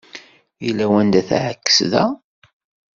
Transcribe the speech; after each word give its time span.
Yella 0.63 0.85
wanda 0.91 1.21
teεkes 1.29 1.77
da! 1.91 2.05